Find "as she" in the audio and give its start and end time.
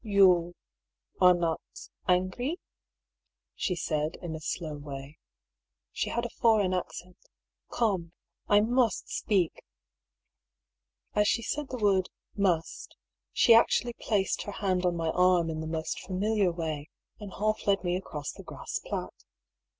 11.13-11.43